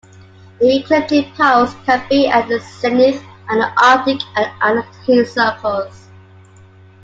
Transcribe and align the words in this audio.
The 0.59 0.77
ecliptic 0.77 1.31
poles 1.35 1.75
can 1.85 2.01
be 2.09 2.27
at 2.27 2.47
the 2.47 2.57
zenith 2.59 3.23
on 3.47 3.59
the 3.59 3.71
Arctic 3.85 4.19
and 4.35 4.47
Antarctic 4.63 5.27
Circles. 5.27 6.07